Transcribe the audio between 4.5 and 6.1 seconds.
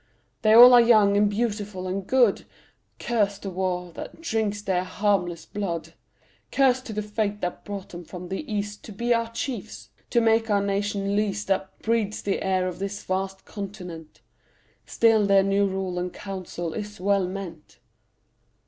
their harmless blood.